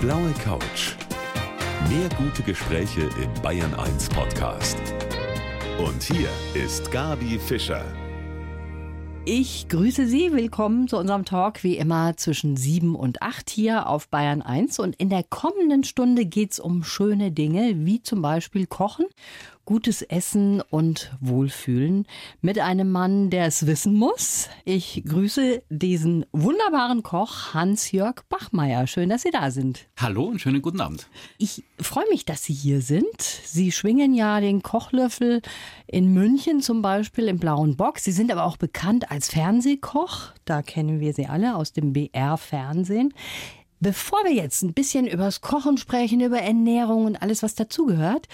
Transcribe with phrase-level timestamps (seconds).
[0.00, 0.96] blaue Couch.
[1.90, 4.78] Mehr gute Gespräche im Bayern 1 Podcast.
[5.78, 7.84] Und hier ist Gabi Fischer.
[9.26, 10.32] Ich grüße Sie.
[10.32, 14.78] Willkommen zu unserem Talk, wie immer zwischen 7 und 8 hier auf Bayern 1.
[14.78, 19.04] Und in der kommenden Stunde geht es um schöne Dinge, wie zum Beispiel Kochen
[19.70, 22.04] gutes Essen und Wohlfühlen
[22.40, 24.48] mit einem Mann, der es wissen muss.
[24.64, 28.88] Ich grüße diesen wunderbaren Koch Hans-Jörg Bachmeier.
[28.88, 29.86] Schön, dass Sie da sind.
[29.96, 31.06] Hallo und schönen guten Abend.
[31.38, 33.22] Ich freue mich, dass Sie hier sind.
[33.22, 35.40] Sie schwingen ja den Kochlöffel
[35.86, 38.00] in München zum Beispiel im Blauen Bock.
[38.00, 40.32] Sie sind aber auch bekannt als Fernsehkoch.
[40.46, 43.14] Da kennen wir Sie alle aus dem BR-Fernsehen.
[43.78, 48.26] Bevor wir jetzt ein bisschen übers Kochen sprechen, über Ernährung und alles, was dazugehört,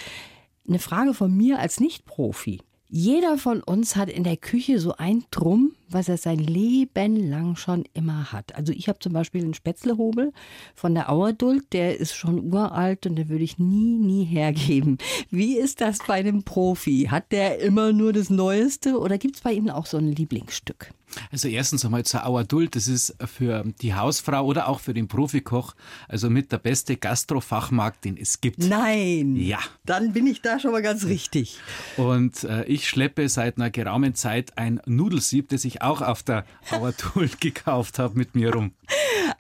[0.69, 2.61] eine Frage von mir als Nicht-Profi.
[2.89, 7.57] Jeder von uns hat in der Küche so ein Drum, was er sein Leben lang
[7.57, 8.55] schon immer hat.
[8.55, 10.33] Also ich habe zum Beispiel einen Spätzlehobel
[10.75, 14.99] von der Auerduld, der ist schon uralt und den würde ich nie, nie hergeben.
[15.31, 17.09] Wie ist das bei einem Profi?
[17.11, 20.93] Hat der immer nur das Neueste oder gibt es bei Ihnen auch so ein Lieblingsstück?
[21.31, 25.75] Also erstens einmal zur Auerduld, das ist für die Hausfrau oder auch für den Profikoch
[26.09, 28.59] also mit der beste Gastrofachmarkt, den es gibt.
[28.59, 29.37] Nein.
[29.37, 29.59] Ja.
[29.85, 31.59] Dann bin ich da schon mal ganz richtig.
[31.97, 36.45] Und äh, ich schleppe seit einer geraumen Zeit ein Nudelsieb, das ich auch auf der
[36.71, 38.73] Auerduld gekauft habe, mit mir rum.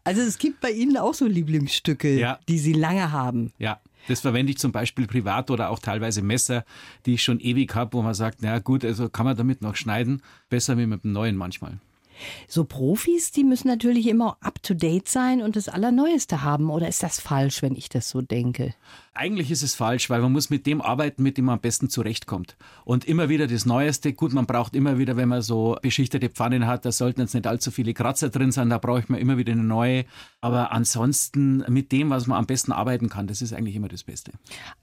[0.05, 2.39] Also es gibt bei Ihnen auch so Lieblingsstücke, ja.
[2.49, 3.53] die Sie lange haben.
[3.59, 3.81] Ja.
[4.09, 6.65] Das verwende ich zum Beispiel privat oder auch teilweise Messer,
[7.07, 9.75] die ich schon ewig habe, wo man sagt, na gut, also kann man damit noch
[9.75, 11.81] schneiden, besser wie mit dem neuen manchmal.
[12.49, 16.71] So Profis, die müssen natürlich immer up-to-date sein und das Allerneueste haben.
[16.71, 18.75] Oder ist das falsch, wenn ich das so denke?
[19.15, 21.89] Eigentlich ist es falsch, weil man muss mit dem arbeiten, mit dem man am besten
[21.89, 22.57] zurechtkommt.
[22.85, 24.13] Und immer wieder das Neueste.
[24.13, 27.47] Gut, man braucht immer wieder, wenn man so beschichtete Pfannen hat, da sollten jetzt nicht
[27.47, 30.05] allzu viele Kratzer drin sein, da braucht man immer wieder eine neue.
[30.43, 34.05] Aber ansonsten mit dem, was man am besten arbeiten kann, das ist eigentlich immer das
[34.05, 34.33] Beste.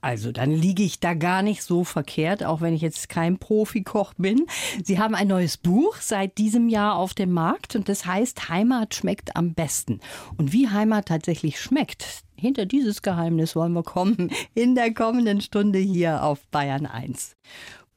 [0.01, 4.13] Also dann liege ich da gar nicht so verkehrt, auch wenn ich jetzt kein Profikoch
[4.15, 4.45] bin.
[4.83, 8.95] Sie haben ein neues Buch seit diesem Jahr auf dem Markt und das heißt Heimat
[8.95, 9.99] schmeckt am besten.
[10.37, 15.79] Und wie Heimat tatsächlich schmeckt, hinter dieses Geheimnis wollen wir kommen in der kommenden Stunde
[15.79, 17.35] hier auf Bayern 1.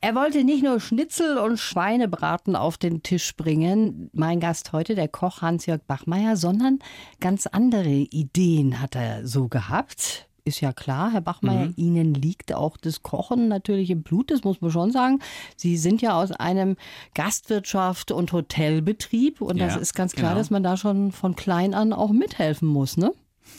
[0.01, 5.09] Er wollte nicht nur Schnitzel und Schweinebraten auf den Tisch bringen, mein Gast heute, der
[5.09, 6.79] Koch Hans-Jörg Bachmeier, sondern
[7.19, 10.26] ganz andere Ideen hat er so gehabt.
[10.47, 11.75] Ist ja klar, Herr Bachmeier, mhm.
[11.75, 15.19] Ihnen liegt auch das Kochen natürlich im Blut, das muss man schon sagen.
[15.57, 16.77] Sie sind ja aus einem
[17.17, 20.39] Gastwirtschaft- und Hotelbetrieb und ja, das ist ganz klar, genau.
[20.39, 23.13] dass man da schon von klein an auch mithelfen muss, ne?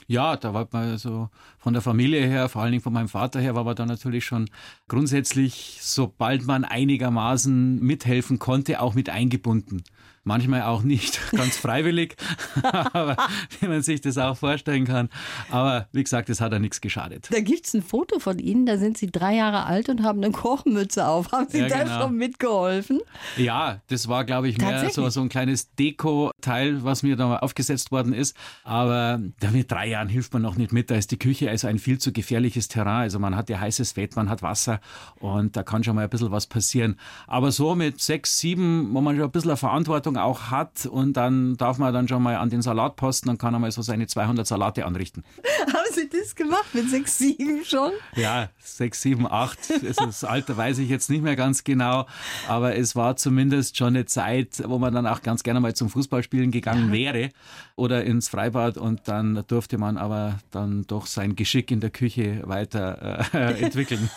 [0.08, 1.28] Ja, da war man so
[1.58, 4.24] von der Familie her, vor allen Dingen von meinem Vater her, war man da natürlich
[4.24, 4.50] schon
[4.88, 9.84] grundsätzlich, sobald man einigermaßen mithelfen konnte, auch mit eingebunden
[10.28, 12.16] manchmal auch nicht ganz freiwillig,
[12.62, 13.18] aber
[13.60, 15.10] wie man sich das auch vorstellen kann.
[15.50, 17.30] Aber wie gesagt, es hat ja nichts geschadet.
[17.32, 20.24] Da gibt es ein Foto von Ihnen, da sind Sie drei Jahre alt und haben
[20.24, 21.32] eine Kochmütze auf.
[21.32, 22.02] Haben Sie ja, da genau.
[22.02, 23.00] schon mitgeholfen?
[23.38, 27.92] Ja, das war, glaube ich, mehr so, so ein kleines Deko-Teil, was mir da aufgesetzt
[27.92, 28.36] worden ist.
[28.64, 29.22] Aber
[29.52, 30.92] mit drei Jahren hilft man noch nicht mit.
[30.92, 33.04] Da ist die Küche also ein viel zu gefährliches Terrain.
[33.04, 34.82] Also man hat ja heißes Fett, man hat Wasser
[35.20, 37.00] und da kann schon mal ein bisschen was passieren.
[37.28, 41.58] Aber so mit sechs, sieben, wo man schon ein bisschen Verantwortung auch hat und dann
[41.58, 44.86] darf man dann schon mal an den Salatposten und kann einmal so seine 200 Salate
[44.86, 45.24] anrichten.
[45.68, 47.92] Haben Sie das gemacht mit 6, 7 schon?
[48.16, 49.84] Ja, 6, 7, 8.
[49.84, 52.06] Das Alter weiß ich jetzt nicht mehr ganz genau,
[52.48, 55.90] aber es war zumindest schon eine Zeit, wo man dann auch ganz gerne mal zum
[55.90, 57.30] Fußballspielen gegangen wäre
[57.76, 62.42] oder ins Freibad und dann durfte man aber dann doch sein Geschick in der Küche
[62.46, 64.10] weiter äh, entwickeln.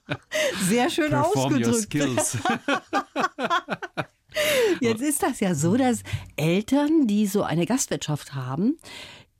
[0.68, 1.66] Sehr schön Perform ausgedrückt.
[1.66, 2.38] Your skills.
[4.80, 6.02] Jetzt ist das ja so, dass
[6.36, 8.78] Eltern, die so eine Gastwirtschaft haben,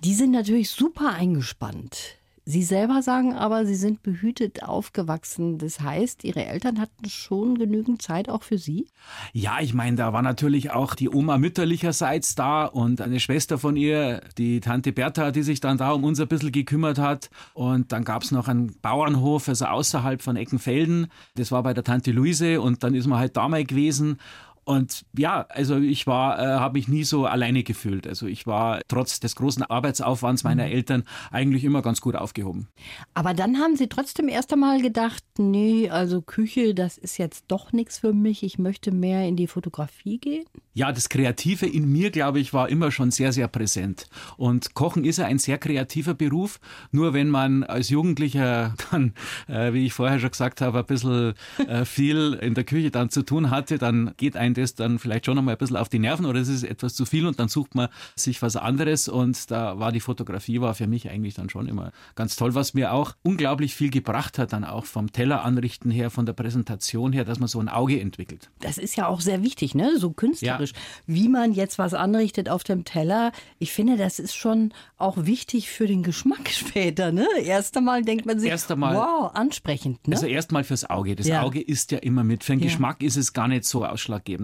[0.01, 2.19] die sind natürlich super eingespannt.
[2.45, 5.59] Sie selber sagen aber, Sie sind behütet aufgewachsen.
[5.59, 8.89] Das heißt, Ihre Eltern hatten schon genügend Zeit auch für Sie?
[9.33, 13.77] Ja, ich meine, da war natürlich auch die Oma mütterlicherseits da und eine Schwester von
[13.77, 17.31] ihr, die Tante Bertha, die sich dann da um uns ein bisschen gekümmert hat.
[17.55, 21.07] Und dann gab es noch einen Bauernhof, also außerhalb von Eckenfelden.
[21.37, 24.19] Das war bei der Tante Luise und dann ist man halt da mal gewesen.
[24.65, 28.07] Und ja, also ich war, äh, habe mich nie so alleine gefühlt.
[28.07, 30.73] Also ich war trotz des großen Arbeitsaufwands meiner mhm.
[30.73, 32.69] Eltern eigentlich immer ganz gut aufgehoben.
[33.15, 37.73] Aber dann haben Sie trotzdem erst einmal gedacht, nee, also Küche, das ist jetzt doch
[37.73, 38.45] nichts für mich.
[38.45, 40.45] Ich möchte mehr in die Fotografie gehen.
[40.75, 44.07] Ja, das Kreative in mir, glaube ich, war immer schon sehr, sehr präsent.
[44.37, 46.61] Und Kochen ist ja ein sehr kreativer Beruf.
[46.93, 49.13] Nur wenn man als Jugendlicher dann,
[49.49, 51.35] äh, wie ich vorher schon gesagt habe, ein bisschen
[51.67, 54.99] äh, viel in der Küche dann zu tun hatte, dann geht ein einen das dann
[54.99, 57.39] vielleicht schon einmal ein bisschen auf die Nerven oder es ist etwas zu viel und
[57.41, 61.35] dann sucht man sich was anderes und da war die Fotografie war für mich eigentlich
[61.35, 65.13] dann schon immer ganz toll, was mir auch unglaublich viel gebracht hat, dann auch vom
[65.13, 68.51] Teller anrichten her, von der Präsentation her, dass man so ein Auge entwickelt.
[68.61, 69.99] Das ist ja auch sehr wichtig, ne?
[69.99, 70.73] so künstlerisch.
[70.73, 70.79] Ja.
[71.07, 75.71] Wie man jetzt was anrichtet auf dem Teller, ich finde, das ist schon auch wichtig
[75.71, 77.13] für den Geschmack später.
[77.13, 77.27] Ne?
[77.43, 80.07] Erst einmal denkt man sich, erst einmal, wow, ansprechend.
[80.09, 80.17] Ne?
[80.17, 81.17] Also erstmal fürs Auge.
[81.17, 81.43] Das ja.
[81.43, 82.45] Auge isst ja immer mit.
[82.45, 82.67] Für den ja.
[82.67, 84.42] Geschmack ist es gar nicht so ausschlaggebend.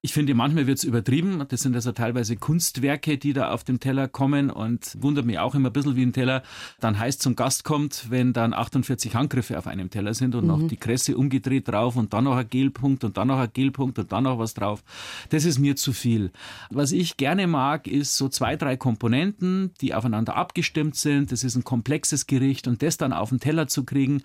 [0.00, 1.44] Ich finde, manchmal wird es übertrieben.
[1.48, 5.54] Das sind also teilweise Kunstwerke, die da auf dem Teller kommen und wundert mich auch
[5.54, 6.42] immer ein bisschen, wie ein Teller
[6.80, 10.48] dann heiß zum Gast kommt, wenn dann 48 Handgriffe auf einem Teller sind und mhm.
[10.48, 13.98] noch die Kresse umgedreht drauf und dann noch ein Gelpunkt und dann noch ein Gelpunkt
[13.98, 14.82] und dann noch was drauf.
[15.30, 16.30] Das ist mir zu viel.
[16.70, 21.32] Was ich gerne mag, ist so zwei, drei Komponenten, die aufeinander abgestimmt sind.
[21.32, 24.22] Das ist ein komplexes Gericht und das dann auf den Teller zu kriegen,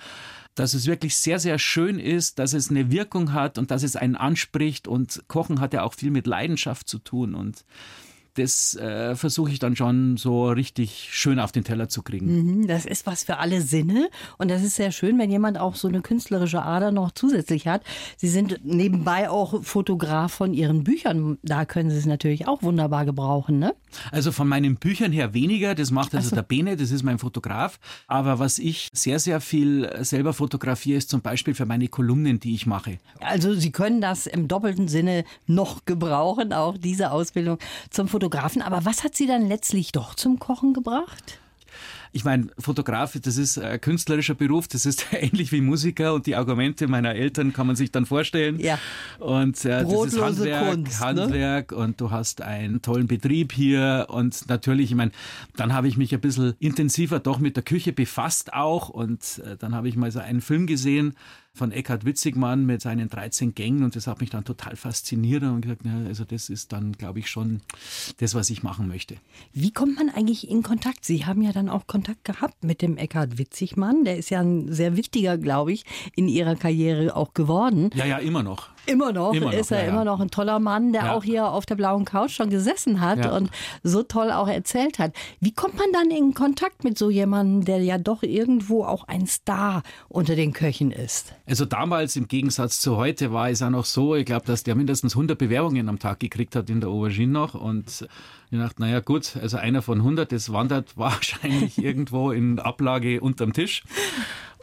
[0.56, 3.96] dass es wirklich sehr, sehr schön ist, dass es eine Wirkung hat und dass es
[3.96, 4.88] einen anspricht.
[4.88, 7.34] Und Kochen hat ja auch viel mit Leidenschaft zu tun.
[7.34, 7.66] Und
[8.36, 12.62] das äh, versuche ich dann schon so richtig schön auf den Teller zu kriegen.
[12.62, 15.76] Mhm, das ist was für alle Sinne und das ist sehr schön, wenn jemand auch
[15.76, 17.84] so eine künstlerische Ader noch zusätzlich hat.
[18.18, 21.38] Sie sind nebenbei auch Fotograf von Ihren Büchern.
[21.44, 23.76] Da können Sie es natürlich auch wunderbar gebrauchen, ne?
[24.12, 25.76] Also von meinen Büchern her weniger.
[25.76, 26.36] Das macht also so.
[26.36, 27.80] der Bene, das ist mein Fotograf.
[28.08, 32.56] Aber was ich sehr, sehr viel selber fotografiere, ist zum Beispiel für meine Kolumnen, die
[32.56, 32.98] ich mache.
[33.20, 37.60] Also Sie können das im doppelten Sinne noch gebrauchen, auch diese Ausbildung
[37.92, 38.23] zum Fotografen.
[38.24, 38.62] Fotografen.
[38.62, 41.40] Aber was hat Sie dann letztlich doch zum Kochen gebracht?
[42.16, 46.36] Ich meine, Fotograf, das ist ein künstlerischer Beruf, das ist ähnlich wie Musiker und die
[46.36, 48.60] Argumente meiner Eltern kann man sich dann vorstellen.
[48.60, 48.80] Ja.
[49.20, 51.06] Und äh, das ist Handwerk, Kunst, ne?
[51.06, 51.78] Handwerk ne?
[51.78, 55.12] und du hast einen tollen Betrieb hier und natürlich, ich meine,
[55.58, 59.58] dann habe ich mich ein bisschen intensiver doch mit der Küche befasst auch und äh,
[59.58, 61.16] dann habe ich mal so einen Film gesehen,
[61.56, 65.62] von Eckhard Witzigmann mit seinen 13 Gängen und das hat mich dann total fasziniert und
[65.62, 67.62] gesagt, ja, also das ist dann, glaube ich, schon
[68.18, 69.18] das, was ich machen möchte.
[69.54, 71.06] Wie kommt man eigentlich in Kontakt?
[71.06, 74.74] Sie haben ja dann auch Kontakt gehabt mit dem Eckhard Witzigmann, der ist ja ein
[74.74, 75.86] sehr wichtiger, glaube ich,
[76.16, 77.92] in Ihrer Karriere auch geworden.
[77.94, 78.73] Ja, ja, immer noch.
[78.86, 81.14] Immer noch, immer noch ist er ja, immer noch ein toller Mann, der ja.
[81.14, 83.50] auch hier auf der blauen Couch schon gesessen hat und
[83.84, 85.14] so toll auch erzählt hat.
[85.40, 89.26] Wie kommt man dann in Kontakt mit so jemandem, der ja doch irgendwo auch ein
[89.28, 91.34] Star unter den Köchen ist?
[91.46, 94.76] Also damals im Gegensatz zu heute war es auch noch so, ich glaube, dass der
[94.76, 98.08] mindestens 100 Bewerbungen am Tag gekriegt hat in der Aubergine noch und
[98.54, 103.54] ich dachte, naja gut, also einer von 100, das wandert wahrscheinlich irgendwo in Ablage unterm
[103.54, 103.84] Tisch.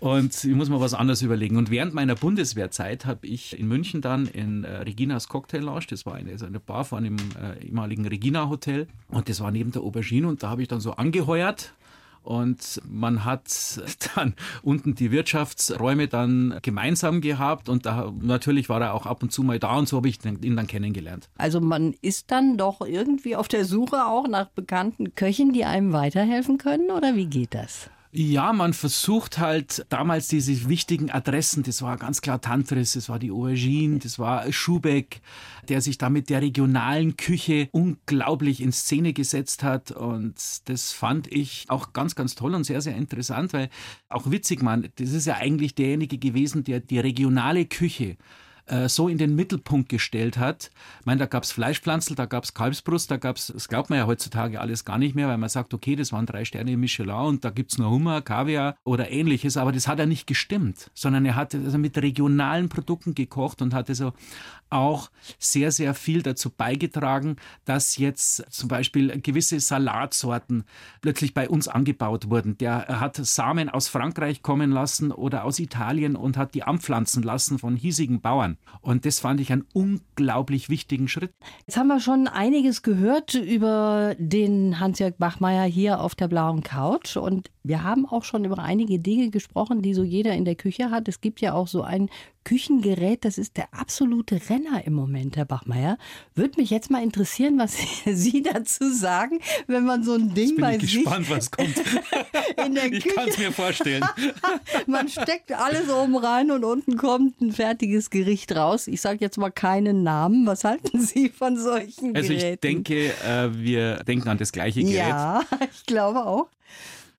[0.01, 1.59] Und ich muss mir was anderes überlegen.
[1.59, 6.07] Und während meiner Bundeswehrzeit habe ich in München dann in äh, Reginas Cocktail Lounge, das
[6.07, 9.73] war eine, also eine Bar von einem äh, ehemaligen Regina Hotel und das war neben
[9.73, 11.75] der Aubergine und da habe ich dann so angeheuert
[12.23, 13.51] und man hat
[14.15, 19.33] dann unten die Wirtschaftsräume dann gemeinsam gehabt und da natürlich war er auch ab und
[19.33, 21.29] zu mal da und so habe ich ihn dann kennengelernt.
[21.37, 25.93] Also man ist dann doch irgendwie auf der Suche auch nach bekannten Köchen, die einem
[25.93, 27.91] weiterhelfen können oder wie geht das?
[28.13, 33.21] Ja, man versucht halt damals diese wichtigen Adressen, das war ganz klar Tantris, das war
[33.21, 35.21] die Aubergine, das war Schubeck,
[35.69, 39.93] der sich da mit der regionalen Küche unglaublich in Szene gesetzt hat.
[39.93, 40.35] Und
[40.69, 43.69] das fand ich auch ganz, ganz toll und sehr, sehr interessant, weil
[44.09, 48.17] auch witzig, man, das ist ja eigentlich derjenige gewesen, der die regionale Küche
[48.71, 50.71] äh, so in den Mittelpunkt gestellt hat.
[51.01, 53.91] Ich meine, da gab es Fleischpflanzel, da gab es Kalbsbrust, da gab es, das glaubt
[53.91, 56.77] man ja heutzutage alles gar nicht mehr, weil man sagt, okay, das waren drei Sterne
[56.77, 60.27] Michelin und da gibt es nur Hummer, Kaviar oder ähnliches, aber das hat ja nicht
[60.27, 64.13] gestimmt, sondern er hat also mit regionalen Produkten gekocht und hatte so
[64.71, 70.65] auch sehr, sehr viel dazu beigetragen, dass jetzt zum Beispiel gewisse Salatsorten
[71.01, 72.57] plötzlich bei uns angebaut wurden.
[72.59, 77.59] Der hat Samen aus Frankreich kommen lassen oder aus Italien und hat die anpflanzen lassen
[77.59, 78.57] von hiesigen Bauern.
[78.81, 81.33] Und das fand ich einen unglaublich wichtigen Schritt.
[81.67, 87.17] Jetzt haben wir schon einiges gehört über den Hans-Jörg Bachmeier hier auf der blauen Couch.
[87.17, 90.91] Und wir haben auch schon über einige Dinge gesprochen, die so jeder in der Küche
[90.91, 91.09] hat.
[91.09, 92.09] Es gibt ja auch so ein
[92.45, 95.99] Küchengerät, das ist der absolute Renner im Moment, Herr Bachmeier.
[96.35, 100.57] Würde mich jetzt mal interessieren, was Sie dazu sagen, wenn man so ein Ding jetzt
[100.57, 101.75] bin bei ich sich gespannt, was kommt.
[102.67, 104.05] in der ich kann es mir vorstellen.
[104.87, 108.87] man steckt alles oben rein und unten kommt ein fertiges Gericht raus.
[108.87, 110.47] Ich sage jetzt mal keinen Namen.
[110.47, 112.33] Was halten Sie von solchen also Geräten?
[112.33, 114.97] Also ich denke, äh, wir denken an das gleiche Gerät.
[114.97, 115.43] Ja,
[115.73, 116.49] ich glaube auch.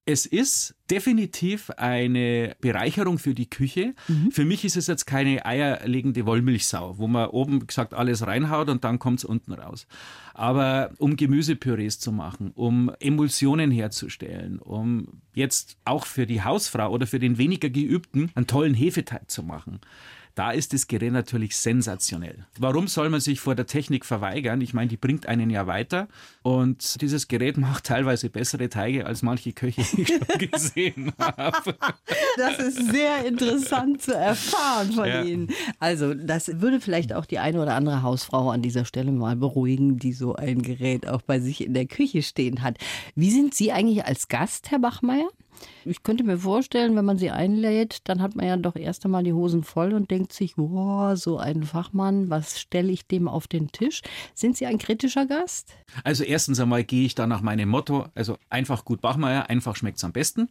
[0.04, 3.94] Es ist definitiv eine Bereicherung für die Küche.
[4.08, 4.32] Mhm.
[4.32, 8.82] Für mich ist es jetzt keine eierlegende Wollmilchsau, wo man oben gesagt alles reinhaut und
[8.82, 9.86] dann kommt es unten raus.
[10.34, 17.06] Aber um Gemüsepürees zu machen, um Emulsionen herzustellen, um jetzt auch für die Hausfrau oder
[17.06, 19.80] für den weniger geübten einen tollen Hefeteig zu machen,
[20.34, 22.46] da ist das Gerät natürlich sensationell.
[22.58, 24.60] Warum soll man sich vor der Technik verweigern?
[24.60, 26.08] Ich meine, die bringt einen ja weiter
[26.42, 31.74] und dieses Gerät macht teilweise bessere Teige als manche Köche, die ich schon gesehen habe.
[32.36, 35.22] Das ist sehr interessant zu erfahren von Ja.
[35.22, 35.48] Ihnen.
[35.78, 39.98] Also, das würde vielleicht auch die eine oder andere Hausfrau an dieser Stelle mal beruhigen,
[39.98, 42.78] die so ein Gerät auch bei sich in der Küche stehen hat.
[43.14, 45.28] Wie sind Sie eigentlich als Gast, Herr Bachmeier?
[45.84, 49.22] Ich könnte mir vorstellen, wenn man Sie einlädt, dann hat man ja doch erst einmal
[49.22, 53.48] die Hosen voll und denkt sich, boah, so ein Fachmann, was stelle ich dem auf
[53.48, 54.02] den Tisch?
[54.34, 55.72] Sind Sie ein kritischer Gast?
[56.04, 60.04] Also erstens einmal gehe ich da nach meinem Motto, also einfach gut Bachmeier, einfach schmeckt's
[60.04, 60.48] am besten.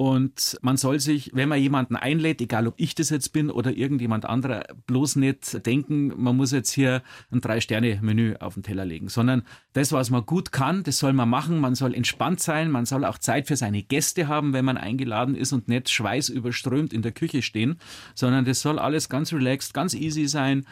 [0.00, 3.76] Und man soll sich, wenn man jemanden einlädt, egal ob ich das jetzt bin oder
[3.76, 7.02] irgendjemand anderer, bloß nicht denken, man muss jetzt hier
[7.32, 11.28] ein Drei-Sterne-Menü auf den Teller legen, sondern das, was man gut kann, das soll man
[11.28, 11.58] machen.
[11.58, 15.34] Man soll entspannt sein, man soll auch Zeit für seine Gäste haben, wenn man eingeladen
[15.34, 17.80] ist und nicht schweißüberströmt in der Küche stehen,
[18.14, 20.64] sondern das soll alles ganz relaxed, ganz easy sein.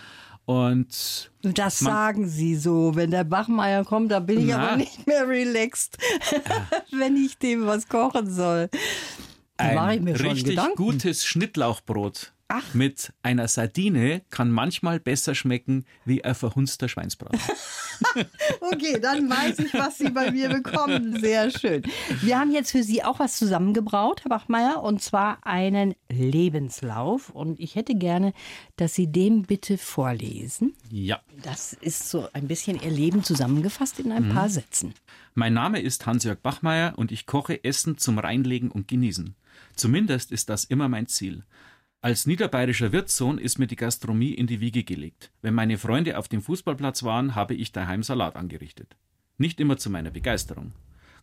[0.47, 2.95] Und Das sagen Sie so.
[2.95, 4.68] Wenn der Bachmeier kommt, da bin ich Na.
[4.68, 5.99] aber nicht mehr relaxed,
[6.92, 8.71] wenn ich dem was kochen soll.
[9.58, 10.76] Ein richtig Gedanken.
[10.76, 12.75] gutes Schnittlauchbrot Ach.
[12.75, 17.40] mit einer Sardine kann manchmal besser schmecken wie ein verhunzter Schweinsbraten.
[18.60, 21.18] Okay, dann weiß ich, was Sie bei mir bekommen.
[21.20, 21.82] Sehr schön.
[22.20, 27.30] Wir haben jetzt für Sie auch was zusammengebraut, Herr Bachmeier, und zwar einen Lebenslauf.
[27.30, 28.32] Und ich hätte gerne,
[28.76, 30.75] dass Sie den bitte vorlesen.
[30.90, 31.20] ja.
[31.42, 34.94] Das ist so ein bisschen Ihr Leben zusammengefasst in ein paar Sätzen.
[35.34, 39.36] Mein Name ist Hans-Jörg Bachmeier und ich koche Essen zum Reinlegen und Genießen.
[39.76, 41.45] Zumindest ist das immer mein Ziel.
[42.00, 45.33] Als niederbayerischer Wirtssohn ist mir die Gastronomie in die Wiege gelegt.
[45.42, 48.97] Wenn meine Freunde auf dem Fußballplatz waren, habe ich daheim Salat angerichtet.
[49.38, 50.73] Nicht immer zu meiner Begeisterung.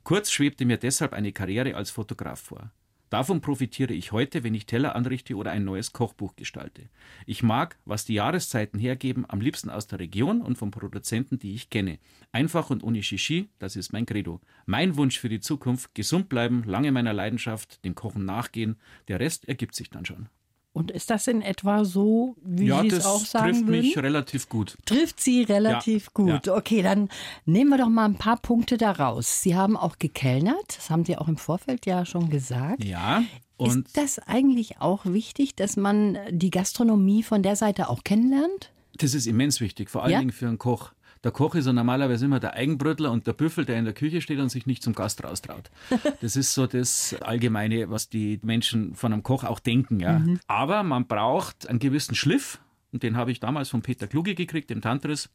[0.03, 2.71] Kurz schwebte mir deshalb eine Karriere als Fotograf vor.
[3.13, 6.89] Davon profitiere ich heute, wenn ich Teller anrichte oder ein neues Kochbuch gestalte.
[7.27, 11.53] Ich mag, was die Jahreszeiten hergeben, am liebsten aus der Region und von Produzenten, die
[11.53, 11.99] ich kenne.
[12.31, 14.41] Einfach und ohne Shishi, das ist mein Credo.
[14.65, 18.77] Mein Wunsch für die Zukunft, gesund bleiben, lange meiner Leidenschaft, dem Kochen nachgehen.
[19.07, 20.27] Der Rest ergibt sich dann schon.
[20.73, 23.81] Und ist das in etwa so, wie ja, Sie es das auch sagen trifft würden?
[23.81, 24.75] mich relativ gut.
[24.85, 26.47] Trifft Sie relativ Ja, gut.
[26.47, 27.09] Okay, dann
[27.45, 29.41] nehmen wir doch mal ein paar Punkte daraus.
[29.43, 32.83] Sie haben auch gekellnert, das haben Sie auch im Vorfeld ja schon gesagt.
[32.83, 33.23] Ja,
[33.57, 38.71] und ist das eigentlich auch wichtig, dass man die Gastronomie von der Seite auch kennenlernt?
[38.97, 40.19] Das ist immens wichtig, vor allen Ja?
[40.19, 40.91] Dingen für einen Koch.
[41.23, 44.19] Der Koch ist ja normalerweise immer der Eigenbrötler und der Büffel, der in der Küche
[44.19, 45.69] steht und sich nicht zum Gast raustraut.
[46.21, 49.99] Das ist so das Allgemeine, was die Menschen von einem Koch auch denken.
[49.99, 50.21] Ja.
[50.47, 52.59] Aber man braucht einen gewissen Schliff.
[52.93, 55.29] Und den habe ich damals von Peter Kluge gekriegt, dem Tantris,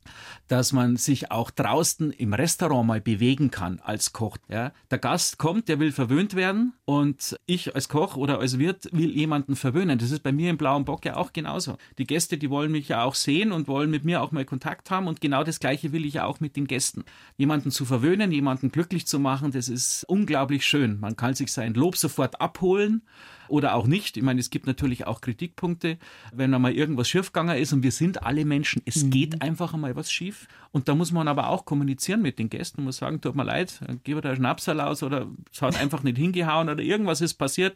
[0.47, 4.39] dass man sich auch draußen im Restaurant mal bewegen kann als Koch.
[4.49, 4.73] Ja.
[4.91, 9.11] Der Gast kommt, der will verwöhnt werden und ich als Koch oder als Wirt will
[9.11, 9.99] jemanden verwöhnen.
[9.99, 11.77] Das ist bei mir im Blauen Bock ja auch genauso.
[11.99, 14.91] Die Gäste, die wollen mich ja auch sehen und wollen mit mir auch mal Kontakt
[14.91, 17.05] haben und genau das Gleiche will ich ja auch mit den Gästen.
[17.37, 21.01] Jemanden zu verwöhnen, jemanden glücklich zu machen, das ist unglaublich schön.
[21.01, 23.03] Man kann sich sein Lob sofort abholen
[23.49, 24.17] oder auch nicht.
[24.17, 25.99] Ich meine, es gibt natürlich auch Kritikpunkte,
[26.33, 30.11] wenn einmal irgendwas schiefgegangen ist und wir sind alle Menschen, es geht einfach einmal was
[30.13, 30.47] schief.
[30.71, 33.81] Und da muss man aber auch kommunizieren mit den Gästen, muss sagen, tut mir leid,
[34.05, 37.75] gebe da Schnapsal aus oder es hat einfach nicht hingehauen oder irgendwas ist passiert.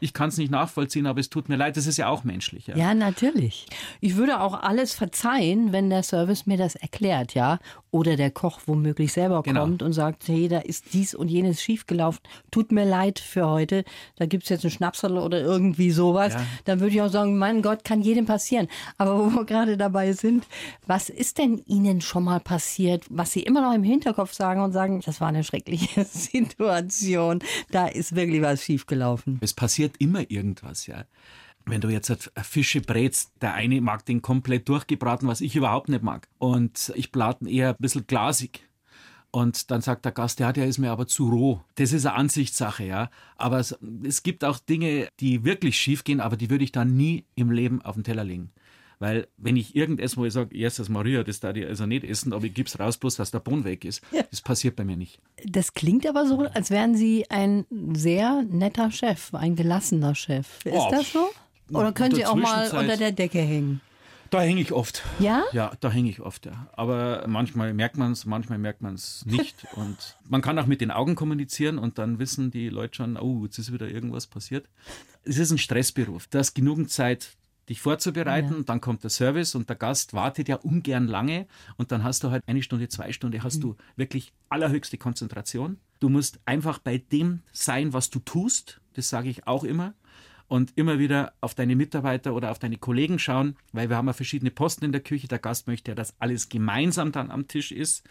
[0.00, 2.66] Ich kann es nicht nachvollziehen, aber es tut mir leid, das ist ja auch menschlich.
[2.66, 2.76] Ja.
[2.76, 3.66] Ja, natürlich.
[4.02, 7.58] Ich würde auch alles verzeihen, wenn der Service mir das erklärt, ja.
[7.90, 9.62] Oder der Koch womöglich selber Genau.
[9.62, 12.20] kommt und sagt, hey, da ist dies und jenes schiefgelaufen.
[12.50, 13.84] Tut mir leid für heute.
[14.16, 16.34] Da gibt es jetzt einen Schnapsal oder irgendwie sowas.
[16.34, 16.46] Ja.
[16.64, 18.68] Dann würde ich auch sagen, mein Gott, kann jedem passieren.
[18.98, 20.46] Aber wo wir gerade dabei sind,
[20.86, 24.72] was ist denn Ihnen schon mal passiert, was Sie immer noch im Hinterkopf sagen und
[24.72, 27.40] sagen, das war eine schreckliche Situation.
[27.70, 29.38] Da ist wirklich was schiefgelaufen.
[29.40, 31.04] Es passiert immer irgendwas, ja.
[31.66, 36.02] Wenn du jetzt Fische brätst, der eine mag den komplett durchgebraten, was ich überhaupt nicht
[36.02, 36.28] mag.
[36.38, 38.68] Und ich braten eher ein bisschen glasig.
[39.34, 41.60] Und dann sagt der Gast, ja, der ist mir aber zu roh.
[41.74, 43.10] Das ist eine Ansichtssache, ja.
[43.36, 46.96] Aber es, es gibt auch Dinge, die wirklich schief gehen, aber die würde ich dann
[46.96, 48.52] nie im Leben auf den Teller legen.
[49.00, 52.32] Weil wenn ich irgendetwas, wo ich sage, Jesus Maria, das darf ich also nicht essen,
[52.32, 54.02] aber ich gebe es raus, bloß dass der Boden weg ist.
[54.30, 55.18] Das passiert bei mir nicht.
[55.44, 60.64] Das klingt aber so, als wären Sie ein sehr netter Chef, ein gelassener Chef.
[60.64, 61.28] Ist Oh, das so?
[61.76, 63.80] Oder können Sie auch mal unter der Decke hängen?
[64.34, 65.04] Da hänge ich oft.
[65.20, 65.44] Ja?
[65.52, 66.66] Ja, da hänge ich oft, ja.
[66.72, 69.64] Aber manchmal merkt man es, manchmal merkt man es nicht.
[69.76, 73.44] und man kann auch mit den Augen kommunizieren und dann wissen die Leute schon, oh,
[73.44, 74.68] jetzt ist wieder irgendwas passiert.
[75.22, 76.26] Es ist ein Stressberuf.
[76.26, 77.36] Du hast genügend Zeit,
[77.68, 82.02] dich vorzubereiten, dann kommt der Service und der Gast wartet ja ungern lange und dann
[82.02, 85.78] hast du halt eine Stunde, zwei Stunden, hast du wirklich allerhöchste Konzentration.
[86.00, 89.94] Du musst einfach bei dem sein, was du tust, das sage ich auch immer.
[90.48, 94.12] Und immer wieder auf deine Mitarbeiter oder auf deine Kollegen schauen, weil wir haben ja
[94.12, 95.28] verschiedene Posten in der Küche.
[95.28, 98.04] Der Gast möchte ja, dass alles gemeinsam dann am Tisch ist.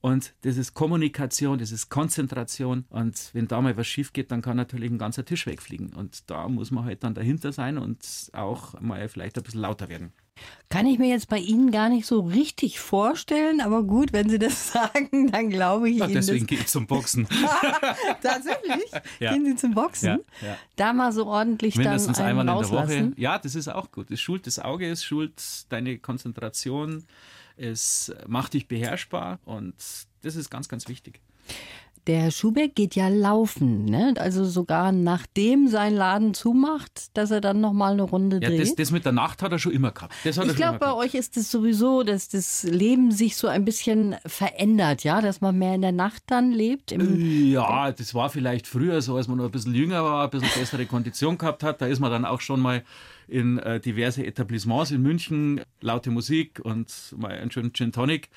[0.00, 2.84] Und das ist Kommunikation, das ist Konzentration.
[2.90, 5.92] Und wenn da mal was schief geht, dann kann natürlich ein ganzer Tisch wegfliegen.
[5.94, 9.88] Und da muss man halt dann dahinter sein und auch mal vielleicht ein bisschen lauter
[9.88, 10.12] werden.
[10.68, 14.38] Kann ich mir jetzt bei Ihnen gar nicht so richtig vorstellen, aber gut, wenn Sie
[14.38, 16.14] das sagen, dann glaube ich Ach, Ihnen.
[16.14, 17.28] Deswegen gehe ich zum Boxen.
[18.22, 18.90] Tatsächlich?
[19.20, 19.32] Ja.
[19.32, 20.18] Gehen Sie zum Boxen?
[20.42, 20.56] Ja, ja.
[20.76, 22.82] Da mal so ordentlich Mindestens dann einen einmal in der Woche.
[22.82, 23.14] rauslassen?
[23.16, 24.10] Ja, das ist auch gut.
[24.10, 25.40] Es schult das Auge, es schult
[25.70, 27.04] deine Konzentration,
[27.56, 29.74] es macht dich beherrschbar und
[30.22, 31.20] das ist ganz, ganz wichtig.
[32.06, 34.14] Der Herr Schubeck geht ja laufen, ne?
[34.18, 38.60] also sogar nachdem sein Laden zumacht, dass er dann nochmal eine Runde Ja, dreht.
[38.60, 40.14] das, das mit der Nacht hat er schon immer gehabt.
[40.22, 44.14] Das ich glaube, bei euch ist es sowieso, dass das Leben sich so ein bisschen
[44.24, 46.92] verändert, ja, dass man mehr in der Nacht dann lebt.
[46.92, 50.30] Im Ja, das war vielleicht früher so, als man noch ein bisschen jünger war, ein
[50.30, 51.80] bisschen bessere Kondition gehabt hat.
[51.80, 52.84] Da ist man dann auch schon mal
[53.28, 58.28] in äh, diverse Etablissements in München, laute Musik und mal einen schönen Gin Tonic.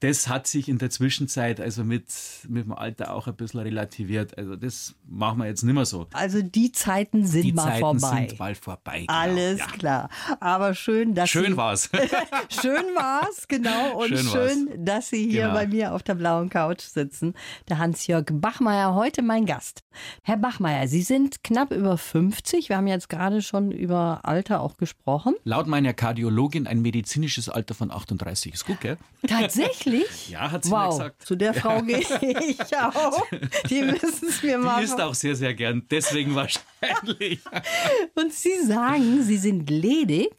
[0.00, 2.06] Das hat sich in der Zwischenzeit also mit,
[2.48, 4.38] mit dem Alter auch ein bisschen relativiert.
[4.38, 6.06] Also das machen wir jetzt nicht mehr so.
[6.14, 8.26] also die Zeiten sind Die mal Zeiten vorbei.
[8.28, 9.00] sind bald vorbei.
[9.00, 9.12] Genau.
[9.12, 9.66] Alles ja.
[9.66, 10.08] klar.
[10.40, 11.90] Aber schön, dass Schön Sie, war's.
[12.62, 13.98] Schön war's, genau.
[14.00, 15.54] Und schön, Schön dass Sie hier Genau.
[15.54, 17.34] bei mir auf der blauen Couch sitzen.
[17.68, 19.82] Der Hans-Jörg Bachmeier, heute mein Gast.
[20.22, 22.68] Herr Bachmeier, Sie sind knapp über 50.
[22.68, 25.34] Wir haben jetzt gerade schon über Alter auch gesprochen.
[25.44, 28.54] Laut meiner Kardiologin ein medizinisches Alter von 38.
[28.54, 28.96] Ist gut, gell?
[29.26, 30.06] Tatsächlich?
[30.30, 31.26] Ja, hat sie mir Wow, gesagt.
[31.26, 33.22] zu der Frau gehe ich auch.
[33.68, 35.82] Die müssen es mir mal Die isst auch sehr, sehr gern.
[35.90, 37.40] Deswegen wahrscheinlich.
[38.14, 40.34] Und Sie sagen, Sie sind ledig.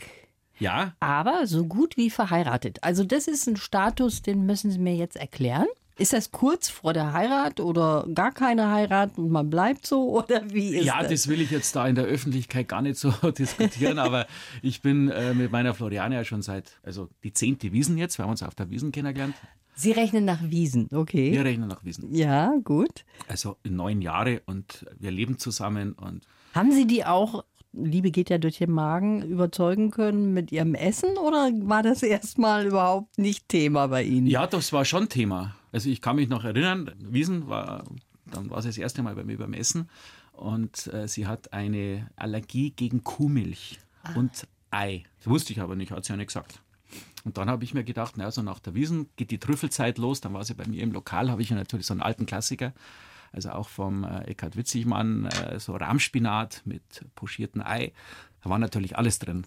[0.59, 2.77] Ja, aber so gut wie verheiratet.
[2.83, 5.65] Also das ist ein Status, den müssen Sie mir jetzt erklären.
[6.01, 10.41] Ist das kurz vor der Heirat oder gar keine Heirat und man bleibt so oder
[10.51, 11.11] wie ist ja, das?
[11.11, 14.25] das will ich jetzt da in der Öffentlichkeit gar nicht so diskutieren, aber
[14.63, 18.23] ich bin äh, mit meiner Floriane ja schon seit, also die zehnte Wiesen jetzt, wir
[18.23, 19.35] haben uns auf der Wiesen kennengelernt.
[19.75, 21.31] Sie rechnen nach Wiesen, okay.
[21.31, 22.13] Wir rechnen nach Wiesen.
[22.13, 23.05] Ja, gut.
[23.27, 28.39] Also neun Jahre und wir leben zusammen und Haben Sie die auch, Liebe geht ja
[28.39, 33.85] durch den Magen, überzeugen können mit Ihrem Essen oder war das erstmal überhaupt nicht Thema
[33.85, 34.25] bei Ihnen?
[34.25, 35.55] ja, das war schon Thema.
[35.71, 37.83] Also ich kann mich noch erinnern, Wiesen war,
[38.25, 39.89] dann war sie das erste Mal bei mir beim Essen
[40.33, 43.79] und äh, sie hat eine Allergie gegen Kuhmilch
[44.15, 45.03] und Ei.
[45.17, 46.61] Das wusste ich aber nicht, hat sie ja nicht gesagt.
[47.23, 50.21] Und dann habe ich mir gedacht, na, so nach der Wiesen geht die Trüffelzeit los.
[50.21, 52.73] Dann war sie bei mir im Lokal, habe ich ja natürlich so einen alten Klassiker,
[53.31, 57.93] also auch vom äh, Eckhard Witzigmann, äh, so Rahmspinat mit pochiertem Ei.
[58.43, 59.43] Da war natürlich alles drin.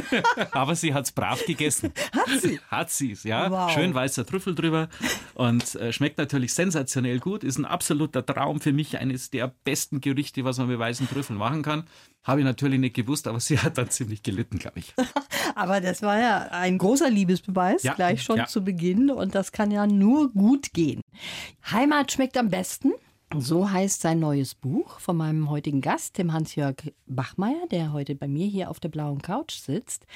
[0.52, 1.92] Aber sie hat es brav gegessen.
[2.12, 2.58] Hat sie?
[2.68, 3.50] Hat sie es, ja.
[3.50, 3.70] Wow.
[3.70, 4.88] Schön weißer Trüffel drüber
[5.34, 7.44] und äh, schmeckt natürlich sensationell gut.
[7.44, 11.38] Ist ein absoluter Traum für mich, eines der besten Gerichte, was man mit weißen Trüffeln
[11.38, 11.84] machen kann.
[12.24, 14.94] Habe ich natürlich nicht gewusst, aber sie hat dann ziemlich gelitten, glaube ich.
[15.54, 18.46] Aber das war ja ein großer Liebesbeweis, Ja, gleich schon ja.
[18.46, 19.10] zu Beginn.
[19.10, 21.00] Und das kann ja nur gut gehen.
[21.70, 22.92] Heimat schmeckt am besten.
[23.36, 28.26] So heißt sein neues Buch von meinem heutigen Gast, dem Hans-Jörg Bachmeier, der heute bei
[28.26, 30.06] mir hier auf der blauen Couch sitzt.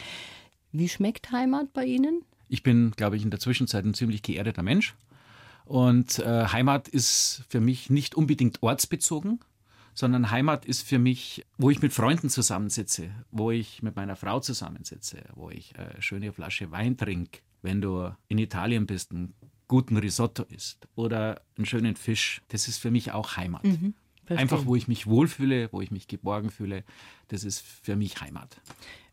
[0.73, 2.23] Wie schmeckt Heimat bei Ihnen?
[2.49, 4.95] Ich bin, glaube ich, in der Zwischenzeit ein ziemlich geerdeter Mensch.
[5.67, 9.41] Und äh, Heimat ist für mich nicht unbedingt ortsbezogen,
[9.95, 14.41] sondern Heimat ist für mich, wo ich mit Freunden zusammensitze, wo ich mit meiner Frau
[14.41, 19.35] zusammensitze, wo ich eine schöne Flasche Wein trinke, wenn du in Italien bist, einen
[19.73, 22.43] guten Risotto isst oder einen schönen Fisch.
[22.49, 23.65] Das ist für mich auch Heimat.
[24.27, 26.85] Einfach, wo ich mich wohlfühle, wo ich mich geborgen fühle,
[27.29, 28.61] das ist für mich Heimat.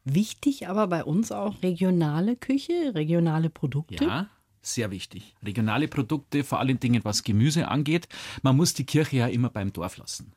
[0.04, 4.04] Wichtig aber bei uns auch regionale Küche, regionale Produkte.
[4.04, 4.30] Ja,
[4.62, 5.34] sehr wichtig.
[5.42, 8.10] Regionale Produkte, vor allen Dingen was Gemüse angeht.
[8.42, 10.34] Man muss die Kirche ja immer beim Dorf lassen.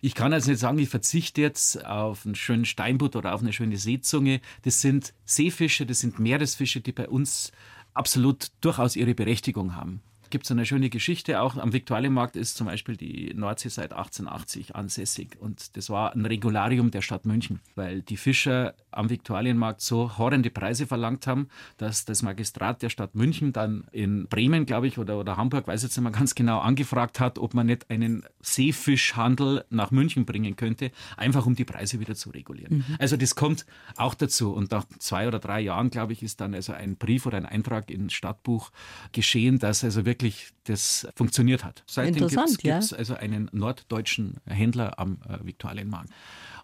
[0.00, 3.52] Ich kann also nicht sagen, ich verzichte jetzt auf einen schönen Steinbutt oder auf eine
[3.52, 4.40] schöne Seezunge.
[4.62, 7.50] Das sind Seefische, das sind Meeresfische, die bei uns
[7.96, 10.02] absolut durchaus ihre Berechtigung haben.
[10.30, 11.56] Gibt es eine schöne Geschichte auch.
[11.56, 15.36] Am Viktualienmarkt ist zum Beispiel die Nordsee seit 1880 ansässig.
[15.38, 20.50] Und das war ein Regularium der Stadt München, weil die Fischer am Viktualienmarkt so horrende
[20.50, 25.18] Preise verlangt haben, dass das Magistrat der Stadt München dann in Bremen, glaube ich, oder,
[25.18, 29.64] oder Hamburg, weiß jetzt nicht mehr ganz genau, angefragt hat, ob man nicht einen Seefischhandel
[29.70, 32.84] nach München bringen könnte, einfach um die Preise wieder zu regulieren.
[32.98, 34.52] Also das kommt auch dazu.
[34.52, 37.46] Und nach zwei oder drei Jahren, glaube ich, ist dann also ein Brief oder ein
[37.46, 38.70] Eintrag ins Stadtbuch
[39.12, 40.15] geschehen, dass also wirklich
[40.64, 41.82] das funktioniert hat.
[41.86, 42.78] Seitdem gibt Interessant, ja.
[42.78, 46.10] es also einen norddeutschen Händler am äh, Viktualienmarkt.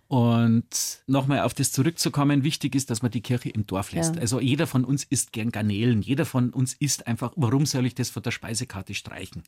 [0.09, 4.17] Und nochmal auf das zurückzukommen, wichtig ist, dass man die Kirche im Dorf lässt.
[4.17, 4.21] Ja.
[4.21, 7.95] Also jeder von uns isst gern Garnelen, jeder von uns isst einfach, warum soll ich
[7.95, 9.43] das von der Speisekarte streichen?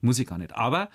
[0.00, 0.56] Muss ich gar nicht.
[0.56, 0.88] Aber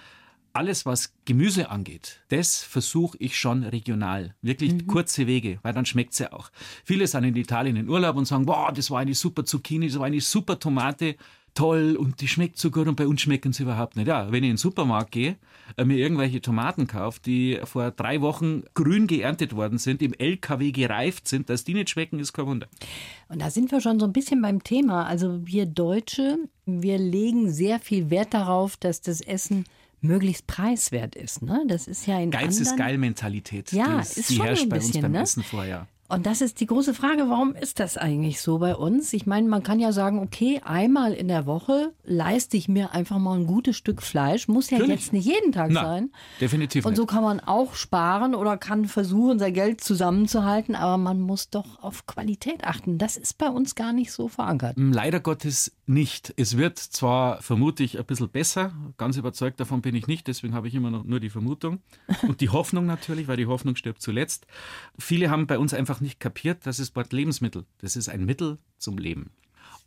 [0.54, 4.36] alles, was Gemüse angeht, das versuche ich schon regional.
[4.42, 4.88] Wirklich mhm.
[4.88, 6.52] kurze Wege, weil dann schmeckt es ja auch.
[6.84, 10.00] Viele sind in Italien in Urlaub und sagen, wow, das war eine super Zucchini, das
[10.00, 11.16] war eine super Tomate
[11.54, 14.08] toll und die schmeckt so gut und bei uns schmecken sie überhaupt nicht.
[14.08, 15.38] Ja, wenn ich in den Supermarkt gehe,
[15.78, 20.72] äh, mir irgendwelche Tomaten kaufe, die vor drei Wochen grün geerntet worden sind, im LKW
[20.72, 22.68] gereift sind, dass die nicht schmecken, ist kein Wunder.
[23.30, 25.06] Und da sind wir schon so ein bisschen beim Thema.
[25.06, 29.66] Also wir Deutsche, wir legen sehr viel Wert darauf, dass das Essen
[30.02, 31.42] möglichst preiswert ist.
[31.42, 31.64] Ne?
[31.68, 33.72] Das ist ja in Geiz ist Geil-Mentalität.
[33.72, 35.22] Ja, die, ist die schon herrscht ein bei bisschen, uns beim ne?
[35.22, 35.88] Essen vorher.
[36.10, 39.14] Und das ist die große Frage, warum ist das eigentlich so bei uns?
[39.14, 43.18] Ich meine, man kann ja sagen, okay, einmal in der Woche leiste ich mir einfach
[43.18, 44.48] mal ein gutes Stück Fleisch.
[44.48, 45.02] Muss ja Natürlich.
[45.02, 46.12] jetzt nicht jeden Tag Na, sein.
[46.40, 51.20] Definitiv Und so kann man auch sparen oder kann versuchen, sein Geld zusammenzuhalten, aber man
[51.20, 52.98] muss doch auf Qualität achten.
[52.98, 54.76] Das ist bei uns gar nicht so verankert.
[54.78, 56.34] Leider Gottes nicht.
[56.38, 60.68] Es wird zwar vermutlich ein bisschen besser, ganz überzeugt davon bin ich nicht, deswegen habe
[60.68, 61.80] ich immer noch nur die Vermutung
[62.28, 64.46] und die Hoffnung natürlich, weil die Hoffnung stirbt zuletzt.
[64.98, 68.60] Viele haben bei uns einfach nicht kapiert, dass das Wort Lebensmittel, das ist ein Mittel
[68.78, 69.32] zum Leben.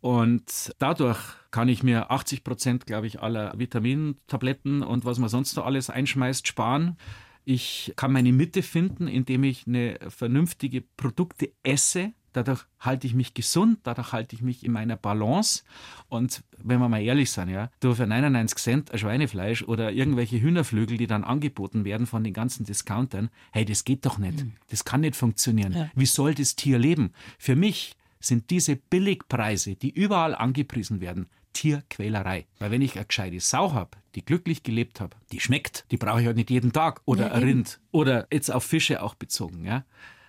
[0.00, 1.18] Und dadurch
[1.50, 5.90] kann ich mir 80 Prozent, glaube ich, aller Vitamintabletten und was man sonst noch alles
[5.90, 6.96] einschmeißt, sparen.
[7.44, 12.12] Ich kann meine Mitte finden, indem ich eine vernünftige Produkte esse.
[12.36, 15.62] Dadurch halte ich mich gesund, dadurch halte ich mich in meiner Balance.
[16.08, 20.38] Und wenn wir mal ehrlich sind, ja, du für 99 Cent ein Schweinefleisch oder irgendwelche
[20.38, 24.44] Hühnerflügel, die dann angeboten werden von den ganzen Discountern, hey, das geht doch nicht.
[24.68, 25.72] Das kann nicht funktionieren.
[25.72, 25.90] Ja.
[25.94, 27.14] Wie soll das Tier leben?
[27.38, 32.44] Für mich sind diese Billigpreise, die überall angepriesen werden, Tierquälerei.
[32.58, 36.20] Weil wenn ich eine gescheite Sau habe, die glücklich gelebt habe, die schmeckt, die brauche
[36.20, 37.00] ich halt nicht jeden Tag.
[37.06, 37.42] Oder Ja, ein.
[37.42, 37.80] Rind.
[37.92, 39.64] Oder jetzt auf Fische auch bezogen.
[39.64, 39.86] Ja?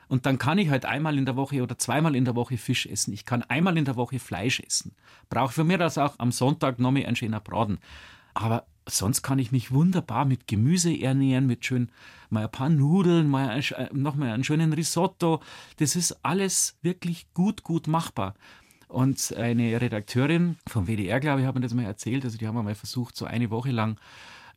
[0.08, 2.86] Und dann kann ich halt einmal in der Woche oder zweimal in der Woche Fisch
[2.86, 3.13] essen.
[3.13, 4.96] Ich kann einmal in der Woche Fleisch essen.
[5.30, 7.80] Brauche für mich das auch am Sonntag noch mal ein schöner Braten.
[8.34, 11.89] Aber sonst kann ich mich wunderbar mit Gemüse ernähren, mit schön
[12.30, 15.41] mal ein paar Nudeln, mal ein, äh, noch mal einen schönen Risotto.
[15.78, 18.36] Das ist alles wirklich gut, gut machbar.
[18.88, 22.24] Und eine Redakteurin vom WDR, glaube ich, hat mir das mal erzählt.
[22.24, 24.00] Also die haben mal versucht, so eine Woche lang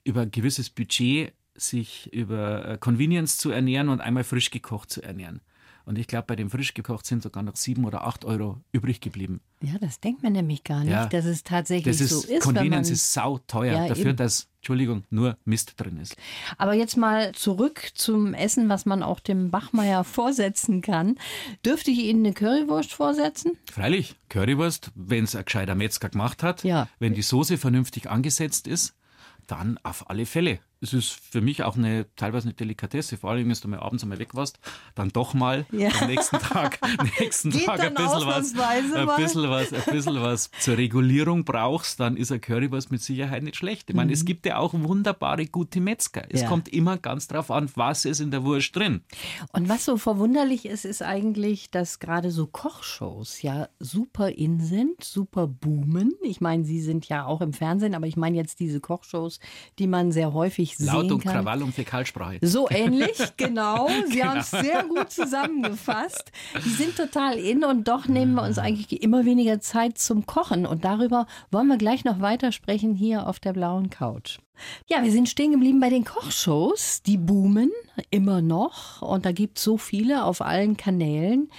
[0.05, 1.33] über ein gewisses Budget
[1.63, 5.41] sich über äh, Convenience zu ernähren und einmal frisch gekocht zu ernähren.
[5.87, 9.01] Und ich glaube, bei dem frisch gekocht sind sogar noch sieben oder acht Euro übrig
[9.01, 9.41] geblieben.
[9.63, 11.07] Ja, das denkt man nämlich gar nicht, Ja.
[11.07, 12.29] dass es tatsächlich Das ist, so ist.
[12.29, 14.17] wenn man Convenience ist sauteuer Ja, dafür, eben.
[14.17, 16.17] dass, Entschuldigung, nur Mist drin ist.
[16.59, 21.17] Aber jetzt mal zurück zum Essen, was man auch dem Bachmeier vorsetzen kann.
[21.65, 23.53] Dürfte ich Ihnen eine Currywurst vorsetzen?
[23.73, 26.89] Freilich, Currywurst, wenn es ein gescheiter Metzger gemacht hat, Ja.
[27.01, 28.95] wenn die Soße vernünftig angesetzt ist,
[29.47, 30.61] dann auf alle Fälle.
[30.83, 34.03] Es ist für mich auch eine teilweise eine Delikatesse, vor allem, wenn du mal abends
[34.03, 34.59] einmal weg warst,
[34.95, 35.91] dann doch mal Ja.
[36.01, 36.79] am nächsten Tag,
[37.21, 42.17] nächsten Tag ein bisschen was, ein bisschen was, ein bisschen was zur Regulierung brauchst, dann
[42.17, 43.91] ist ein Currywurst mit Sicherheit nicht schlecht.
[43.91, 46.23] Ich meine, es gibt ja auch wunderbare gute Metzger.
[46.31, 46.45] Es Mhm.
[46.45, 46.49] Ja.
[46.49, 49.03] kommt immer ganz drauf an, was ist in der Wurst drin.
[49.53, 55.05] Und was so verwunderlich ist, ist eigentlich, dass gerade so Kochshows ja super in sind,
[55.05, 56.15] super boomen.
[56.23, 59.41] Ich meine, Sie sind ja auch im Fernsehen, aber ich meine jetzt diese Kochshows,
[59.79, 61.33] die man sehr häufig Laut sehen und kann.
[61.33, 62.39] Krawall und Fäkalsprache.
[62.43, 63.89] So ähnlich, genau.
[64.07, 64.25] Sie Genau.
[64.27, 66.31] haben es sehr gut zusammengefasst.
[66.65, 70.67] Die sind total in und doch nehmen wir uns eigentlich immer weniger Zeit zum Kochen.
[70.67, 74.39] Und darüber wollen wir gleich noch weitersprechen hier auf der blauen Couch.
[74.89, 77.03] Ja, wir sind stehen geblieben bei den Kochshows.
[77.03, 77.71] Die boomen
[78.11, 81.51] immer noch und da gibt es so viele auf allen Kanälen.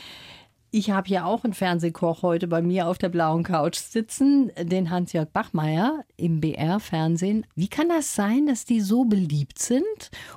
[0.74, 4.90] Ich habe ja auch einen Fernsehkoch heute bei mir auf der blauen Couch sitzen, den
[4.90, 7.46] Hans-Jörg Bachmeier im BR-Fernsehen.
[7.56, 9.84] Wie kann das sein, dass die so beliebt sind?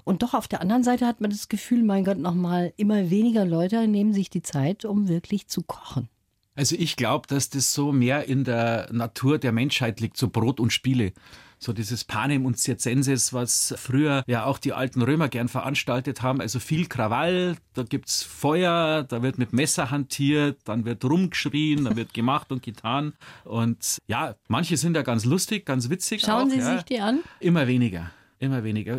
[0.03, 3.45] Und doch auf der anderen Seite hat man das Gefühl, mein Gott, nochmal immer weniger
[3.45, 6.09] Leute nehmen sich die Zeit, um wirklich zu kochen.
[6.57, 10.59] Also ich glaube, dass das so mehr in der Natur der Menschheit liegt, so Brot
[10.59, 11.13] und Spiele.
[11.59, 16.41] So dieses Panem und Circenses, was früher ja auch die alten Römer gern veranstaltet haben.
[16.41, 21.97] Also viel Krawall, da gibt's Feuer, da wird mit Messer hantiert, dann wird rumgeschrien, dann
[21.97, 23.15] wird gemacht und getan.
[23.45, 26.23] Und ja, manche sind ja ganz lustig, ganz witzig.
[26.23, 26.75] Schauen auch, Sie ja.
[26.75, 27.21] sich die an?
[27.41, 28.11] Immer weniger.
[28.45, 28.99] Immer weniger.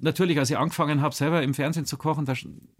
[0.00, 2.34] Natürlich, als ich angefangen habe, selber im Fernsehen zu kochen, da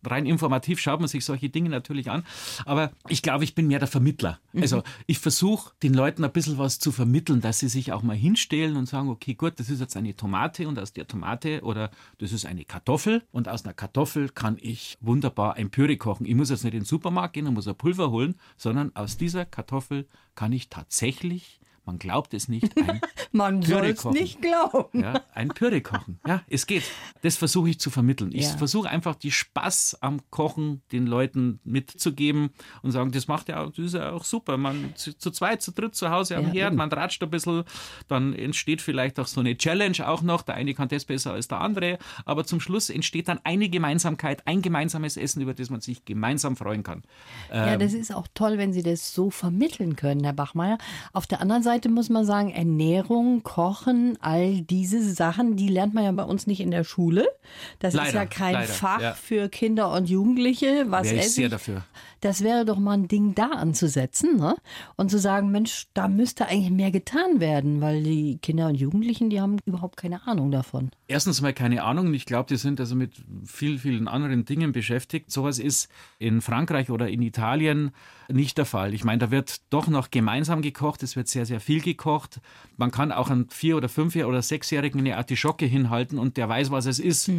[0.07, 2.25] rein informativ schaut man sich solche Dinge natürlich an.
[2.67, 4.39] Aber ich glaube, ich bin mehr der Vermittler.
[4.55, 8.15] Also ich versuche den Leuten ein bisschen was zu vermitteln, dass sie sich auch mal
[8.15, 11.91] hinstellen und sagen, okay, gut, das ist jetzt eine Tomate und aus der Tomate oder
[12.19, 16.27] das ist eine Kartoffel und aus einer Kartoffel kann ich wunderbar ein Püree kochen.
[16.27, 19.17] Ich muss jetzt nicht in den Supermarkt gehen und muss ein Pulver holen, sondern aus
[19.17, 23.01] dieser Kartoffel kann ich tatsächlich man glaubt es nicht, ein
[23.33, 25.01] Man soll es nicht glauben.
[25.03, 26.21] Ja, ein Püree kochen.
[26.27, 26.85] Ja, es geht.
[27.23, 28.31] Das versuche ich zu vermitteln.
[28.33, 28.57] Ich Ja.
[28.57, 32.51] versuche einfach die Spaß am Kochen den Leuten mitzugeben
[32.83, 34.57] und sagen, das macht ja auch, das ist ja auch super.
[34.57, 36.77] Man zu, zu zweit, zu dritt zu Hause am Ja, Herd, eben.
[36.77, 37.65] man ratscht ein bisschen,
[38.07, 40.43] dann entsteht vielleicht auch so eine Challenge auch noch.
[40.43, 44.47] Der eine kann das besser als der andere, aber zum Schluss entsteht dann eine Gemeinsamkeit,
[44.47, 47.03] ein gemeinsames Essen, über das man sich gemeinsam freuen kann.
[47.53, 50.79] Ja, das ist auch toll, wenn Sie das so vermitteln können, Herr Bachmeier.
[51.13, 56.05] Auf der anderen Seite muss man sagen, Ernährung, Kochen, all diese Sachen, die lernt man
[56.05, 57.29] ja bei uns nicht in der Schule.
[57.79, 59.13] Das ist Leider, ja kein leider, Fach ja.
[59.15, 60.87] für Kinder und Jugendliche.
[60.89, 61.51] Was Wäre ich esse sehr ich?
[61.51, 61.85] dafür.
[62.25, 64.57] Das wäre doch mal ein Ding da anzusetzen ne?
[64.97, 69.29] und zu sagen, Mensch, da müsste eigentlich mehr getan werden, weil die Kinder und Jugendlichen,
[69.29, 70.91] die haben überhaupt keine Ahnung davon.
[71.07, 72.15] Erstens mal keine Ahnung.
[72.15, 73.13] Ich glaube, die sind also mit
[73.45, 75.31] viel, vielen anderen Dingen beschäftigt.
[75.31, 77.91] Sowas ist in Frankreich oder in Italien
[78.29, 78.95] nicht der Fall.
[78.95, 81.03] Ich meine, da wird doch noch gemeinsam gekocht.
[81.03, 82.41] Es wird sehr, sehr viel gekocht.
[82.79, 86.71] Man kann auch einen Vier- oder Fünfjährigen oder Sechsjährigen eine Artischocke hinhalten und der weiß,
[86.71, 87.31] was es ist.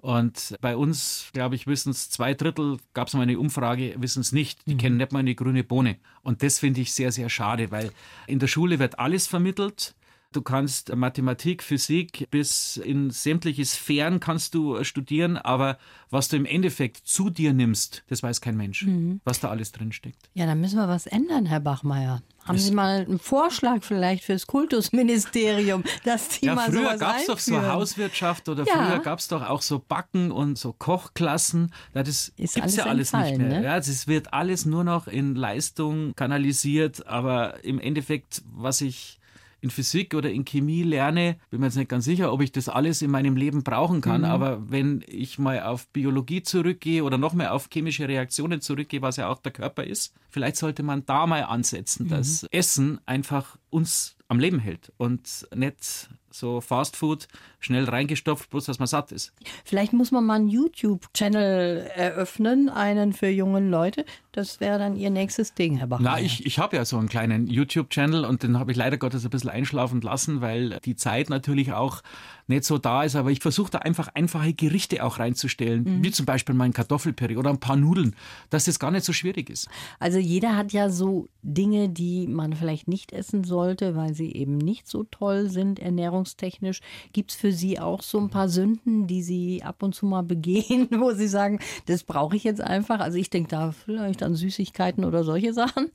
[0.00, 4.20] Und bei uns, glaube ich, wissen es zwei Drittel, gab es mal eine Umfrage, wissen
[4.20, 4.66] es nicht.
[4.66, 5.96] Die kennen nicht mal eine grüne Bohne.
[6.22, 7.92] Und das finde ich sehr, sehr schade, weil
[8.26, 9.94] in der Schule wird alles vermittelt.
[10.32, 15.76] Du kannst Mathematik, Physik bis in sämtliche Sphären kannst du studieren, aber
[16.08, 18.86] was du im Endeffekt zu dir nimmst, das weiß kein Mensch,
[19.24, 20.30] was da alles drin steckt.
[20.34, 22.22] Ja, da müssen wir was ändern, Herr Bachmeier.
[22.44, 27.26] Haben Sie mal einen Vorschlag vielleicht fürs Kultusministerium, dass die Ja, mal früher gab es
[27.26, 27.60] doch so?
[27.60, 28.72] Hauswirtschaft oder Ja.
[28.72, 31.72] früher gab es doch auch so Backen und so Kochklassen.
[31.92, 33.58] Ja, das Ist gibt's ja alles nicht mehr.
[33.60, 33.64] ne?
[33.64, 39.19] Ja, es wird alles nur noch in Leistung kanalisiert, aber im Endeffekt, was ich
[39.60, 42.68] in Physik oder in Chemie lerne, bin mir jetzt nicht ganz sicher, ob ich das
[42.68, 44.22] alles in meinem Leben brauchen kann.
[44.22, 44.26] Mhm.
[44.26, 49.16] Aber wenn ich mal auf Biologie zurückgehe oder noch mehr auf chemische Reaktionen zurückgehe, was
[49.16, 52.08] ja auch der Körper ist, vielleicht sollte man da mal ansetzen, Mhm.
[52.10, 58.64] dass Essen einfach uns am Leben hält und nicht so Fast Food schnell reingestopft, bloß
[58.64, 59.32] dass man satt ist.
[59.64, 64.04] Vielleicht muss man mal einen YouTube-Channel eröffnen, einen für junge Leute.
[64.32, 66.12] Das wäre dann Ihr nächstes Ding, Herr Bachmeier.
[66.16, 69.24] Na, ich, ich habe ja so einen kleinen YouTube-Channel und den habe ich leider Gottes
[69.24, 72.02] ein bisschen einschlafen lassen, weil die Zeit natürlich auch
[72.46, 73.16] nicht so da ist.
[73.16, 77.50] Aber ich versuche da einfach einfache Gerichte auch reinzustellen, wie zum Beispiel mein Kartoffelpüree oder
[77.50, 78.14] ein paar Nudeln,
[78.50, 79.68] dass das gar nicht so schwierig ist.
[79.98, 84.58] Also jeder hat ja so Dinge, die man vielleicht nicht essen sollte, weil sie eben
[84.58, 85.80] nicht so toll sind
[86.20, 86.80] ernährungstechnisch.
[87.12, 90.22] Gibt es für Sie auch so ein paar Sünden, die Sie ab und zu mal
[90.22, 93.00] begehen, wo Sie sagen, das brauche ich jetzt einfach?
[93.00, 95.90] Also ich denke da vielleicht an Süßigkeiten oder solche Sachen.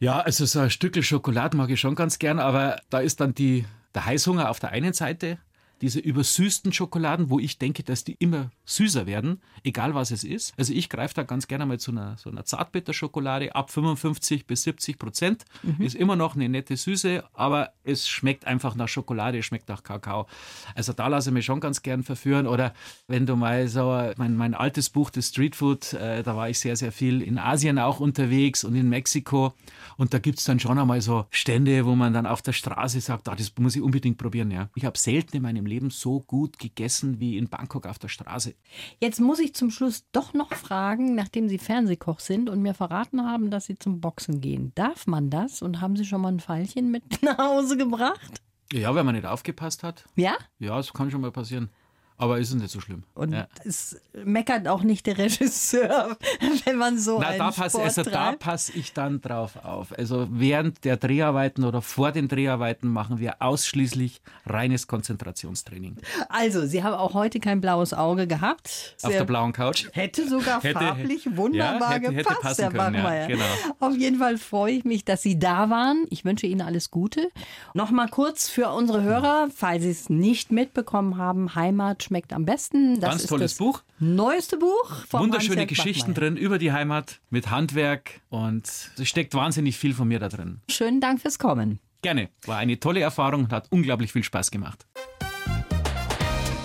[0.00, 3.34] Ja, also so ein Stückel Schokolade mag ich schon ganz gern, aber da ist dann
[3.34, 5.38] die, der Heißhunger auf der einen Seite,
[5.80, 10.52] diese übersüßten Schokoladen, wo ich denke, dass die immer süßer werden, egal was es ist.
[10.56, 14.62] Also ich greife da ganz gerne mal zu einer, so einer Zartbitterschokolade ab 55 bis
[14.64, 15.44] 70 Prozent.
[15.78, 20.26] Ist immer noch eine nette Süße, aber es schmeckt einfach nach Schokolade, schmeckt nach Kakao.
[20.74, 22.46] Also da lasse ich mich schon ganz gern verführen.
[22.46, 22.74] Oder
[23.06, 26.58] wenn du mal so, mein, mein altes Buch, das Street Food, äh, da war ich
[26.58, 29.54] sehr, sehr viel in Asien auch unterwegs und in Mexiko.
[29.96, 33.28] Und da gibt's dann schon einmal so Stände, wo man dann auf der Straße sagt,
[33.28, 34.50] ah, das muss ich unbedingt probieren.
[34.50, 34.68] Ja.
[34.74, 38.54] Ich habe selten in meinem Leben so gut gegessen wie in Bangkok auf der Straße.
[39.00, 43.24] Jetzt muss ich zum Schluss doch noch fragen, nachdem Sie Fernsehkoch sind und mir verraten
[43.24, 44.72] haben, dass Sie zum Boxen gehen.
[44.74, 45.62] Darf man das?
[45.62, 48.42] Und haben Sie schon mal ein Pfeilchen mit nach Hause gebracht?
[48.72, 50.04] Ja, wenn man nicht aufgepasst hat.
[50.16, 50.36] Ja?
[50.58, 51.70] Ja, das kann schon mal passieren.
[52.18, 53.04] Aber ist es nicht so schlimm.
[53.14, 53.46] Und ja.
[53.64, 56.16] es meckert auch nicht der Regisseur,
[56.64, 58.38] wenn man so Na, einen da passe Sport also da treibt.
[58.40, 59.96] pass ich dann drauf auf.
[59.96, 65.96] Also während der Dreharbeiten oder vor den Dreharbeiten machen wir ausschließlich reines Konzentrationstraining.
[66.28, 68.96] Also, Sie haben auch heute kein blaues Auge gehabt.
[69.02, 69.86] Auf Sehr- der blauen Couch.
[69.92, 73.26] Hätte sogar Hätte- farblich wunderbar ja, hätte- hätte gepasst, passen Herr können, ja, Bachmeier.
[73.28, 73.44] genau.
[73.80, 76.06] Auf jeden Fall freue ich mich, dass Sie da waren.
[76.10, 77.28] Ich wünsche Ihnen alles Gute.
[77.74, 83.00] Nochmal kurz für unsere Hörer, falls Sie es nicht mitbekommen haben, Heimat schmeckt am besten.
[83.00, 83.82] Das Ganz ist tolles das Buch.
[83.98, 86.30] Neueste Buch von Wunderschöne Hans-Jörg Geschichten Bachmeier.
[86.30, 88.64] drin über die Heimat mit Handwerk und
[88.98, 90.60] es steckt wahnsinnig viel von mir da drin.
[90.70, 91.78] Schönen Dank fürs Kommen.
[92.02, 92.30] Gerne.
[92.46, 94.86] War eine tolle Erfahrung und hat unglaublich viel Spaß gemacht.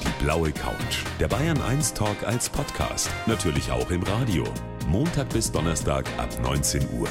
[0.03, 1.03] Die blaue Couch.
[1.19, 3.09] Der Bayern 1 Talk als Podcast.
[3.25, 4.45] Natürlich auch im Radio.
[4.87, 7.07] Montag bis Donnerstag ab 19 Uhr.